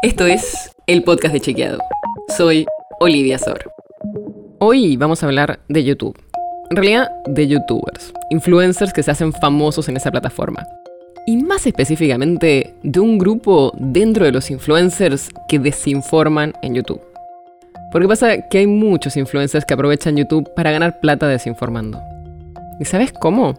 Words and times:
Esto 0.00 0.26
es 0.26 0.70
el 0.86 1.02
podcast 1.02 1.34
de 1.34 1.40
Chequeado. 1.40 1.80
Soy 2.36 2.66
Olivia 3.00 3.36
Sor. 3.36 3.72
Hoy 4.60 4.96
vamos 4.96 5.20
a 5.20 5.26
hablar 5.26 5.58
de 5.68 5.82
YouTube. 5.82 6.16
En 6.70 6.76
realidad, 6.76 7.10
de 7.26 7.48
youtubers, 7.48 8.12
influencers 8.30 8.92
que 8.92 9.02
se 9.02 9.10
hacen 9.10 9.32
famosos 9.32 9.88
en 9.88 9.96
esa 9.96 10.12
plataforma. 10.12 10.64
Y 11.26 11.38
más 11.38 11.66
específicamente, 11.66 12.76
de 12.84 13.00
un 13.00 13.18
grupo 13.18 13.72
dentro 13.76 14.24
de 14.24 14.30
los 14.30 14.52
influencers 14.52 15.30
que 15.48 15.58
desinforman 15.58 16.52
en 16.62 16.76
YouTube. 16.76 17.00
Porque 17.90 18.06
pasa 18.06 18.48
que 18.48 18.58
hay 18.58 18.68
muchos 18.68 19.16
influencers 19.16 19.64
que 19.64 19.74
aprovechan 19.74 20.16
YouTube 20.16 20.48
para 20.54 20.70
ganar 20.70 21.00
plata 21.00 21.26
desinformando. 21.26 22.00
¿Y 22.78 22.84
sabes 22.84 23.12
cómo? 23.12 23.58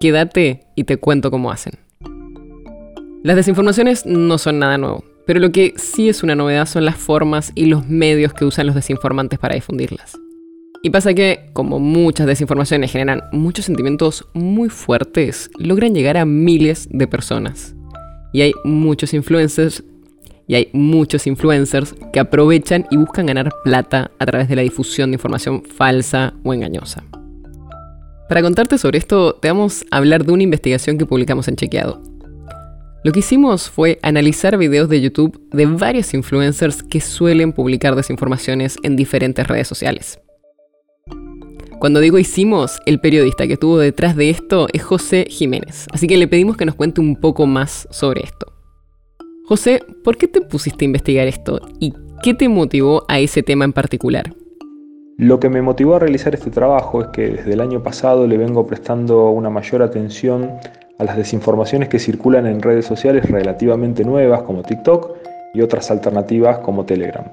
Quédate 0.00 0.64
y 0.74 0.84
te 0.84 0.96
cuento 0.96 1.30
cómo 1.30 1.50
hacen. 1.50 1.74
Las 3.22 3.36
desinformaciones 3.36 4.06
no 4.06 4.38
son 4.38 4.58
nada 4.58 4.78
nuevo, 4.78 5.04
pero 5.26 5.40
lo 5.40 5.52
que 5.52 5.74
sí 5.76 6.08
es 6.08 6.22
una 6.22 6.34
novedad 6.34 6.66
son 6.66 6.84
las 6.84 6.96
formas 6.96 7.52
y 7.54 7.66
los 7.66 7.88
medios 7.88 8.34
que 8.34 8.44
usan 8.44 8.66
los 8.66 8.74
desinformantes 8.74 9.38
para 9.38 9.54
difundirlas. 9.54 10.18
Y 10.82 10.90
pasa 10.90 11.14
que, 11.14 11.48
como 11.54 11.78
muchas 11.78 12.26
desinformaciones 12.26 12.92
generan 12.92 13.22
muchos 13.32 13.64
sentimientos 13.64 14.26
muy 14.34 14.68
fuertes, 14.68 15.50
logran 15.58 15.94
llegar 15.94 16.18
a 16.18 16.26
miles 16.26 16.88
de 16.90 17.06
personas. 17.06 17.74
Y 18.34 18.42
hay 18.42 18.52
muchos 18.64 19.14
influencers 19.14 19.82
y 20.46 20.56
hay 20.56 20.68
muchos 20.74 21.26
influencers 21.26 21.94
que 22.12 22.20
aprovechan 22.20 22.86
y 22.90 22.98
buscan 22.98 23.24
ganar 23.24 23.50
plata 23.64 24.10
a 24.18 24.26
través 24.26 24.48
de 24.48 24.56
la 24.56 24.62
difusión 24.62 25.10
de 25.10 25.14
información 25.14 25.62
falsa 25.64 26.34
o 26.42 26.52
engañosa. 26.52 27.02
Para 28.28 28.42
contarte 28.42 28.76
sobre 28.76 28.98
esto, 28.98 29.36
te 29.36 29.48
vamos 29.48 29.86
a 29.90 29.96
hablar 29.96 30.26
de 30.26 30.32
una 30.32 30.42
investigación 30.42 30.98
que 30.98 31.06
publicamos 31.06 31.48
en 31.48 31.56
Chequeado, 31.56 32.02
lo 33.04 33.12
que 33.12 33.20
hicimos 33.20 33.68
fue 33.68 33.98
analizar 34.00 34.56
videos 34.56 34.88
de 34.88 35.02
YouTube 35.02 35.38
de 35.52 35.66
varios 35.66 36.14
influencers 36.14 36.82
que 36.82 37.02
suelen 37.02 37.52
publicar 37.52 37.94
desinformaciones 37.94 38.78
en 38.82 38.96
diferentes 38.96 39.46
redes 39.46 39.68
sociales. 39.68 40.18
Cuando 41.78 42.00
digo 42.00 42.18
hicimos, 42.18 42.80
el 42.86 43.00
periodista 43.00 43.46
que 43.46 43.52
estuvo 43.52 43.76
detrás 43.78 44.16
de 44.16 44.30
esto 44.30 44.68
es 44.72 44.82
José 44.82 45.26
Jiménez, 45.28 45.86
así 45.92 46.06
que 46.06 46.16
le 46.16 46.28
pedimos 46.28 46.56
que 46.56 46.64
nos 46.64 46.76
cuente 46.76 47.02
un 47.02 47.16
poco 47.16 47.46
más 47.46 47.86
sobre 47.90 48.22
esto. 48.22 48.46
José, 49.44 49.84
¿por 50.02 50.16
qué 50.16 50.26
te 50.26 50.40
pusiste 50.40 50.86
a 50.86 50.86
investigar 50.86 51.26
esto 51.26 51.60
y 51.78 51.92
qué 52.22 52.32
te 52.32 52.48
motivó 52.48 53.04
a 53.08 53.20
ese 53.20 53.42
tema 53.42 53.66
en 53.66 53.74
particular? 53.74 54.34
Lo 55.16 55.38
que 55.38 55.48
me 55.48 55.62
motivó 55.62 55.94
a 55.94 56.00
realizar 56.00 56.34
este 56.34 56.50
trabajo 56.50 57.00
es 57.00 57.06
que 57.08 57.28
desde 57.28 57.52
el 57.52 57.60
año 57.60 57.84
pasado 57.84 58.26
le 58.26 58.36
vengo 58.36 58.66
prestando 58.66 59.30
una 59.30 59.48
mayor 59.48 59.80
atención 59.80 60.50
a 60.98 61.04
las 61.04 61.16
desinformaciones 61.16 61.88
que 61.88 62.00
circulan 62.00 62.46
en 62.46 62.60
redes 62.60 62.84
sociales 62.84 63.30
relativamente 63.30 64.02
nuevas 64.02 64.42
como 64.42 64.62
TikTok 64.62 65.12
y 65.54 65.60
otras 65.60 65.92
alternativas 65.92 66.58
como 66.58 66.84
Telegram. 66.84 67.26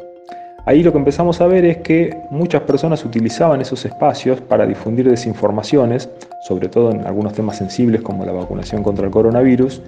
Ahí 0.68 0.84
lo 0.84 0.92
que 0.92 1.00
empezamos 1.00 1.42
a 1.42 1.48
ver 1.48 1.66
es 1.66 1.78
que 1.78 2.16
muchas 2.30 2.62
personas 2.62 3.04
utilizaban 3.04 3.62
esos 3.62 3.84
espacios 3.84 4.40
para 4.42 4.68
difundir 4.68 5.10
desinformaciones, 5.10 6.08
sobre 6.48 6.70
todo 6.70 6.92
en 6.92 7.08
algunos 7.08 7.34
temas 7.34 7.58
sensibles 7.58 8.04
como 8.04 8.26
la 8.26 8.32
vacunación 8.32 8.84
contra 8.84 9.08
el 9.08 9.12
coronavirus, 9.12 9.82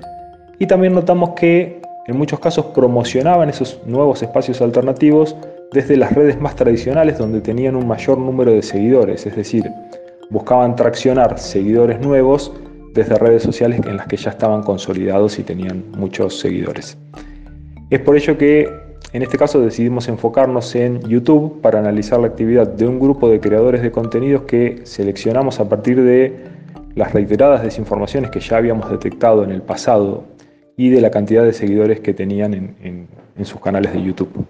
y 0.58 0.66
también 0.66 0.94
notamos 0.94 1.32
que 1.36 1.80
en 2.08 2.18
muchos 2.18 2.40
casos 2.40 2.66
promocionaban 2.68 3.50
esos 3.50 3.82
nuevos 3.86 4.24
espacios 4.24 4.64
alternativos 4.64 5.36
desde 5.74 5.98
las 5.98 6.14
redes 6.14 6.40
más 6.40 6.56
tradicionales 6.56 7.18
donde 7.18 7.42
tenían 7.42 7.76
un 7.76 7.88
mayor 7.88 8.20
número 8.20 8.52
de 8.52 8.62
seguidores, 8.62 9.26
es 9.26 9.36
decir, 9.36 9.70
buscaban 10.30 10.76
traccionar 10.76 11.40
seguidores 11.40 12.00
nuevos 12.00 12.54
desde 12.94 13.18
redes 13.18 13.42
sociales 13.42 13.82
en 13.86 13.98
las 13.98 14.06
que 14.06 14.16
ya 14.16 14.30
estaban 14.30 14.62
consolidados 14.62 15.40
y 15.40 15.44
tenían 15.44 15.84
muchos 15.98 16.40
seguidores. 16.40 16.98
Es 17.90 18.00
por 18.02 18.16
ello 18.16 18.38
que 18.38 18.70
en 19.14 19.22
este 19.24 19.38
caso 19.38 19.62
decidimos 19.62 20.08
enfocarnos 20.08 20.76
en 20.76 21.02
YouTube 21.02 21.60
para 21.62 21.80
analizar 21.80 22.20
la 22.20 22.28
actividad 22.28 22.68
de 22.68 22.88
un 22.88 23.00
grupo 23.00 23.28
de 23.30 23.40
creadores 23.40 23.82
de 23.82 23.92
contenidos 23.92 24.44
que 24.44 24.82
seleccionamos 24.84 25.60
a 25.60 25.68
partir 25.68 26.02
de 26.02 26.36
las 26.96 27.14
reiteradas 27.14 27.64
desinformaciones 27.64 28.30
que 28.30 28.40
ya 28.40 28.58
habíamos 28.58 28.92
detectado 28.92 29.44
en 29.44 29.50
el 29.50 29.64
pasado 29.64 30.26
y 30.78 30.90
de 30.90 31.02
la 31.02 31.10
cantidad 31.10 31.44
de 31.44 31.54
seguidores 31.54 32.00
que 32.00 32.14
tenían 32.14 32.54
en, 32.54 33.08
en 33.36 33.46
sus 33.46 33.60
canales 33.60 33.94
de 33.94 34.04
YouTube. 34.04 34.48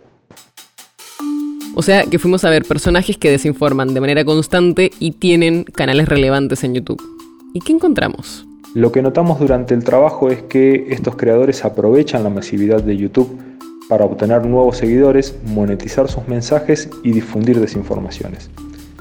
O 1.75 1.81
sea 1.81 2.03
que 2.03 2.19
fuimos 2.19 2.43
a 2.43 2.49
ver 2.49 2.65
personajes 2.65 3.17
que 3.17 3.31
desinforman 3.31 3.93
de 3.93 4.01
manera 4.01 4.23
constante 4.23 4.91
y 4.99 5.11
tienen 5.11 5.63
canales 5.63 6.07
relevantes 6.07 6.63
en 6.63 6.75
YouTube. 6.75 7.01
¿Y 7.53 7.61
qué 7.61 7.73
encontramos? 7.73 8.45
Lo 8.75 8.91
que 8.91 9.01
notamos 9.01 9.39
durante 9.39 9.73
el 9.73 9.83
trabajo 9.83 10.29
es 10.29 10.41
que 10.43 10.87
estos 10.89 11.15
creadores 11.15 11.65
aprovechan 11.65 12.23
la 12.23 12.29
masividad 12.29 12.81
de 12.81 12.97
YouTube 12.97 13.39
para 13.89 14.05
obtener 14.05 14.45
nuevos 14.45 14.77
seguidores, 14.77 15.35
monetizar 15.45 16.07
sus 16.07 16.27
mensajes 16.27 16.89
y 17.03 17.11
difundir 17.11 17.59
desinformaciones. 17.59 18.49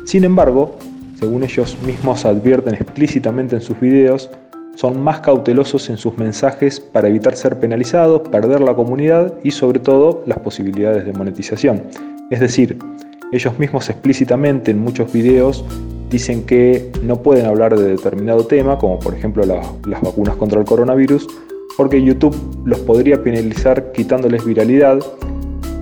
Sin 0.05 0.25
embargo, 0.25 0.77
según 1.19 1.45
ellos 1.45 1.77
mismos 1.87 2.25
advierten 2.25 2.75
explícitamente 2.75 3.57
en 3.57 3.63
sus 3.63 3.79
videos, 3.81 4.31
son 4.75 5.03
más 5.03 5.21
cautelosos 5.21 5.91
en 5.91 5.99
sus 5.99 6.17
mensajes 6.17 6.81
para 6.81 7.09
evitar 7.09 7.37
ser 7.37 7.61
penalizados, 7.61 8.23
perder 8.29 8.61
la 8.61 8.75
comunidad 8.75 9.35
y 9.45 9.51
sobre 9.51 9.79
todo 9.81 10.23
las 10.27 10.39
posibilidades 10.39 11.05
de 11.05 11.13
monetización. 11.13 11.83
Es 12.33 12.41
decir, 12.41 12.79
ellos 13.31 13.59
mismos 13.59 13.91
explícitamente 13.91 14.71
en 14.71 14.79
muchos 14.79 15.13
videos 15.13 15.67
dicen 16.09 16.47
que 16.47 16.91
no 17.03 17.23
pueden 17.23 17.45
hablar 17.45 17.79
de 17.79 17.89
determinado 17.89 18.47
tema, 18.47 18.79
como 18.79 18.99
por 18.99 19.15
ejemplo 19.15 19.45
las 19.45 20.01
vacunas 20.01 20.37
contra 20.37 20.59
el 20.59 20.65
coronavirus, 20.65 21.29
porque 21.77 22.03
YouTube 22.03 22.35
los 22.65 22.79
podría 22.81 23.23
penalizar 23.23 23.93
quitándoles 23.93 24.47
viralidad, 24.47 24.99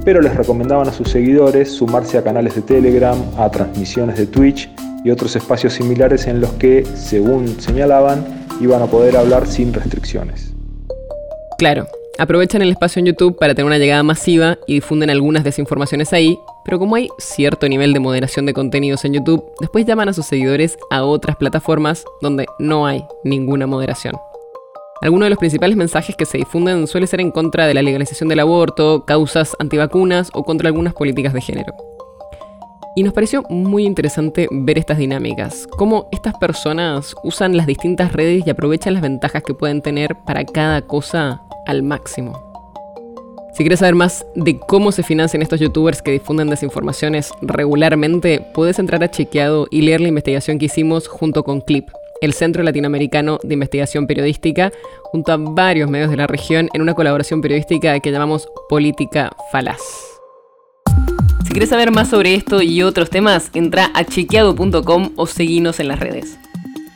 pero 0.05 0.21
les 0.21 0.35
recomendaban 0.35 0.89
a 0.89 0.93
sus 0.93 1.11
seguidores 1.11 1.71
sumarse 1.71 2.19
a 2.19 2.25
canales 2.25 2.57
de 2.57 2.63
Telegram, 2.63 3.17
a 3.39 3.49
transmisiones 3.49 4.19
de 4.19 4.27
Twitch 4.27 4.69
y 5.05 5.13
otros 5.13 5.37
espacios 5.37 5.75
similares 5.75 6.27
en 6.27 6.41
los 6.41 6.51
que, 6.55 6.85
según 6.97 7.47
señalaban, 7.61 8.25
iban 8.61 8.83
a 8.83 8.87
poder 8.87 9.17
hablar 9.17 9.47
sin 9.47 9.73
restricciones. 9.73 10.53
Claro, 11.59 11.87
aprovechan 12.21 12.61
el 12.61 12.71
espacio 12.71 13.01
en 13.01 13.07
YouTube 13.07 13.39
para 13.39 13.55
tener 13.55 13.67
una 13.67 13.79
llegada 13.79 14.03
masiva 14.03 14.59
y 14.67 14.75
difunden 14.75 15.09
algunas 15.09 15.43
desinformaciones 15.43 16.13
ahí, 16.13 16.39
pero 16.65 16.79
como 16.79 16.97
hay 16.97 17.09
cierto 17.19 17.67
nivel 17.67 17.95
de 17.95 18.01
moderación 18.01 18.45
de 18.45 18.53
contenidos 18.53 19.07
en 19.07 19.15
YouTube, 19.15 19.43
después 19.59 19.87
llaman 19.87 20.11
a 20.11 20.13
sus 20.13 20.27
seguidores 20.27 20.77
a 20.91 21.05
otras 21.05 21.37
plataformas 21.37 22.05
donde 22.21 22.47
no 22.59 22.87
hay 22.87 23.05
ninguna 23.25 23.67
moderación. 23.67 24.17
Algunos 25.01 25.27
de 25.27 25.31
los 25.31 25.39
principales 25.39 25.79
mensajes 25.79 26.15
que 26.15 26.27
se 26.27 26.37
difunden 26.37 26.87
suele 26.87 27.07
ser 27.07 27.23
en 27.23 27.31
contra 27.31 27.67
de 27.67 27.73
la 27.73 27.81
legalización 27.81 28.29
del 28.29 28.41
aborto, 28.41 29.07
causas 29.07 29.57
antivacunas 29.59 30.29
o 30.35 30.45
contra 30.45 30.69
algunas 30.69 30.93
políticas 30.93 31.33
de 31.33 31.41
género. 31.41 31.73
Y 32.97 33.03
nos 33.03 33.15
pareció 33.15 33.45
muy 33.49 33.87
interesante 33.87 34.47
ver 34.51 34.77
estas 34.77 34.99
dinámicas, 34.99 35.67
cómo 35.79 36.07
estas 36.13 36.35
personas 36.37 37.15
usan 37.23 37.57
las 37.57 37.67
distintas 37.67 38.13
redes 38.13 38.43
y 38.47 38.51
aprovechan 38.51 38.93
las 38.93 39.03
ventajas 39.03 39.43
que 39.43 39.55
pueden 39.55 39.81
tener 39.81 40.17
para 40.27 40.45
cada 40.45 40.83
cosa 40.83 41.41
al 41.71 41.83
máximo. 41.83 42.51
Si 43.55 43.65
quieres 43.65 43.81
saber 43.81 43.95
más 43.95 44.25
de 44.35 44.59
cómo 44.59 44.93
se 44.93 45.03
financian 45.03 45.43
estos 45.43 45.61
youtubers 45.61 46.03
que 46.03 46.13
difunden 46.13 46.51
desinformaciones 46.51 47.33
regularmente, 47.43 48.47
puedes 48.55 48.79
entrar 48.79 49.03
a 49.03 49.11
Chequeado 49.11 49.67
y 49.71 49.83
leer 49.83 50.01
la 50.01 50.09
investigación 50.09 50.59
que 50.59 50.67
hicimos 50.67 51.09
junto 51.09 51.43
con 51.43 51.61
Clip, 51.61 51.89
el 52.21 52.33
Centro 52.33 52.63
Latinoamericano 52.63 53.39
de 53.43 53.55
Investigación 53.55 54.07
Periodística, 54.07 54.73
junto 55.03 55.33
a 55.33 55.37
varios 55.37 55.91
medios 55.91 56.11
de 56.11 56.17
la 56.17 56.27
región 56.27 56.69
en 56.73 56.83
una 56.83 56.95
colaboración 56.95 57.41
periodística 57.41 57.99
que 58.01 58.13
llamamos 58.13 58.49
Política 58.69 59.31
Falaz. 59.51 59.81
Si 61.45 61.51
quieres 61.51 61.71
saber 61.71 61.91
más 61.91 62.09
sobre 62.09 62.35
esto 62.35 62.63
y 62.63 62.83
otros 62.83 63.11
temas, 63.11 63.51
entra 63.55 63.91
a 63.95 64.05
chequeado.com 64.05 65.11
o 65.17 65.27
seguinos 65.27 65.81
en 65.81 65.89
las 65.89 65.99
redes. 65.99 66.39